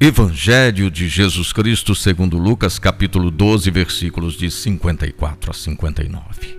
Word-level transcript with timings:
Evangelho 0.00 0.92
de 0.92 1.08
Jesus 1.08 1.52
Cristo 1.52 1.92
segundo 1.92 2.38
Lucas, 2.38 2.78
capítulo 2.78 3.32
12, 3.32 3.68
versículos 3.68 4.34
de 4.36 4.48
54 4.48 5.50
a 5.50 5.52
59. 5.52 6.56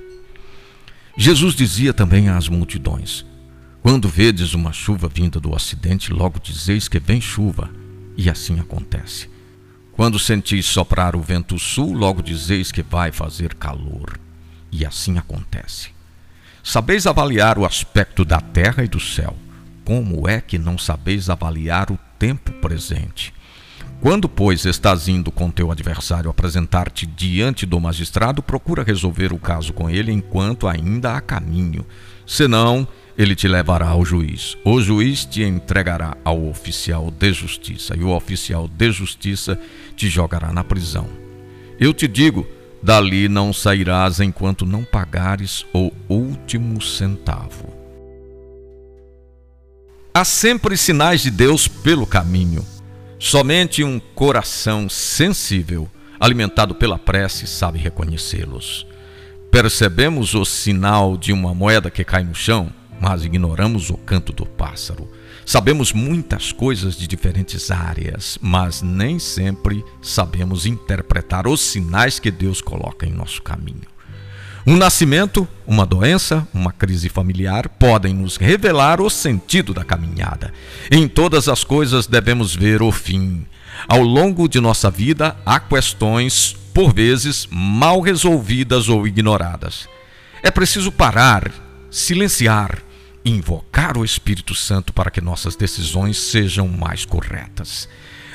Jesus 1.17 1.55
dizia 1.55 1.93
também 1.93 2.27
às 2.27 2.49
multidões: 2.49 3.25
Quando 3.81 4.09
vedes 4.09 4.53
uma 4.53 4.73
chuva 4.73 5.07
vinda 5.07 5.39
do 5.39 5.53
ocidente, 5.53 6.11
logo 6.11 6.37
dizeis 6.37 6.89
que 6.89 6.99
vem 6.99 7.21
chuva, 7.21 7.69
e 8.17 8.29
assim 8.29 8.59
acontece. 8.59 9.29
Quando 9.93 10.19
sentis 10.19 10.65
soprar 10.65 11.15
o 11.15 11.21
vento 11.21 11.57
sul, 11.57 11.93
logo 11.93 12.21
dizeis 12.21 12.73
que 12.73 12.83
vai 12.83 13.09
fazer 13.09 13.53
calor, 13.53 14.19
e 14.69 14.85
assim 14.85 15.17
acontece. 15.17 15.91
Sabeis 16.61 17.07
avaliar 17.07 17.57
o 17.57 17.63
aspecto 17.63 18.25
da 18.25 18.41
terra 18.41 18.83
e 18.83 18.87
do 18.89 18.99
céu. 18.99 19.33
Como 19.85 20.27
é 20.27 20.41
que 20.41 20.57
não 20.57 20.77
sabeis 20.77 21.29
avaliar 21.29 21.89
o 21.89 21.97
tempo 22.19 22.51
presente. 22.53 23.33
Quando, 24.01 24.29
pois, 24.29 24.65
estás 24.65 25.07
indo 25.07 25.31
com 25.31 25.49
teu 25.49 25.71
adversário 25.71 26.29
apresentar-te 26.29 27.05
diante 27.05 27.65
do 27.65 27.79
magistrado, 27.79 28.41
procura 28.41 28.83
resolver 28.83 29.33
o 29.33 29.39
caso 29.39 29.73
com 29.73 29.89
ele 29.89 30.11
enquanto 30.11 30.67
ainda 30.67 31.15
há 31.15 31.21
caminho. 31.21 31.85
Senão, 32.25 32.87
ele 33.17 33.35
te 33.35 33.47
levará 33.47 33.89
ao 33.89 34.05
juiz. 34.05 34.57
O 34.63 34.79
juiz 34.79 35.25
te 35.25 35.43
entregará 35.43 36.15
ao 36.23 36.47
oficial 36.47 37.11
de 37.11 37.33
justiça, 37.33 37.93
e 37.97 38.03
o 38.03 38.15
oficial 38.15 38.69
de 38.69 38.91
justiça 38.91 39.59
te 39.97 40.07
jogará 40.07 40.53
na 40.53 40.63
prisão. 40.63 41.09
Eu 41.77 41.93
te 41.93 42.07
digo: 42.07 42.47
dali 42.81 43.27
não 43.27 43.51
sairás 43.51 44.21
enquanto 44.21 44.65
não 44.65 44.85
pagares 44.85 45.65
o 45.73 45.91
último 46.07 46.81
centavo. 46.81 47.78
Há 50.19 50.25
sempre 50.25 50.75
sinais 50.75 51.21
de 51.21 51.31
Deus 51.31 51.65
pelo 51.65 52.05
caminho. 52.05 52.67
Somente 53.17 53.85
um 53.85 54.01
coração 54.01 54.89
sensível, 54.89 55.89
alimentado 56.19 56.75
pela 56.75 56.99
prece, 56.99 57.47
sabe 57.47 57.79
reconhecê-los. 57.79 58.85
Percebemos 59.49 60.35
o 60.35 60.43
sinal 60.43 61.15
de 61.15 61.31
uma 61.31 61.53
moeda 61.53 61.89
que 61.89 62.03
cai 62.03 62.21
no 62.21 62.35
chão, 62.35 62.69
mas 62.99 63.23
ignoramos 63.23 63.89
o 63.89 63.95
canto 63.95 64.33
do 64.33 64.45
pássaro. 64.45 65.09
Sabemos 65.45 65.93
muitas 65.93 66.51
coisas 66.51 66.97
de 66.97 67.07
diferentes 67.07 67.71
áreas, 67.71 68.37
mas 68.41 68.81
nem 68.81 69.19
sempre 69.19 69.85
sabemos 70.01 70.65
interpretar 70.65 71.47
os 71.47 71.61
sinais 71.61 72.19
que 72.19 72.29
Deus 72.29 72.59
coloca 72.59 73.05
em 73.05 73.13
nosso 73.13 73.41
caminho. 73.41 73.87
Um 74.69 74.77
nascimento, 74.77 75.47
uma 75.65 75.83
doença, 75.83 76.47
uma 76.53 76.71
crise 76.71 77.09
familiar 77.09 77.67
podem 77.67 78.13
nos 78.13 78.37
revelar 78.37 79.01
o 79.01 79.09
sentido 79.09 79.73
da 79.73 79.83
caminhada. 79.83 80.53
Em 80.91 81.07
todas 81.07 81.49
as 81.49 81.63
coisas 81.63 82.05
devemos 82.05 82.55
ver 82.55 82.83
o 82.83 82.91
fim. 82.91 83.47
Ao 83.87 83.99
longo 83.99 84.47
de 84.47 84.59
nossa 84.59 84.91
vida, 84.91 85.35
há 85.43 85.59
questões, 85.59 86.55
por 86.71 86.93
vezes, 86.93 87.47
mal 87.49 87.99
resolvidas 87.99 88.89
ou 88.89 89.07
ignoradas. 89.07 89.89
É 90.43 90.51
preciso 90.51 90.91
parar, 90.91 91.51
silenciar, 91.89 92.77
invocar 93.25 93.97
o 93.97 94.05
Espírito 94.05 94.53
Santo 94.53 94.93
para 94.93 95.09
que 95.09 95.19
nossas 95.19 95.55
decisões 95.55 96.15
sejam 96.15 96.67
mais 96.67 97.05
corretas. 97.05 97.89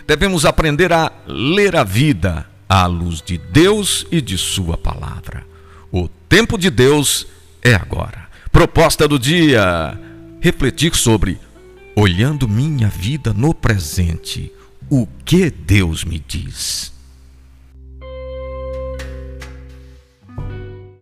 Devemos 0.04 0.44
aprender 0.44 0.92
a 0.92 1.12
ler 1.28 1.76
a 1.76 1.84
vida 1.84 2.44
à 2.68 2.86
luz 2.86 3.22
de 3.22 3.38
Deus 3.38 4.04
e 4.10 4.20
de 4.20 4.36
Sua 4.36 4.76
palavra. 4.76 5.53
O 5.96 6.08
tempo 6.28 6.58
de 6.58 6.70
Deus 6.70 7.24
é 7.62 7.72
agora. 7.72 8.28
Proposta 8.50 9.06
do 9.06 9.16
dia: 9.16 9.96
refletir 10.40 10.92
sobre 10.96 11.38
olhando 11.94 12.48
minha 12.48 12.88
vida 12.88 13.32
no 13.32 13.54
presente, 13.54 14.50
o 14.90 15.06
que 15.24 15.48
Deus 15.50 16.04
me 16.04 16.18
diz. 16.18 16.93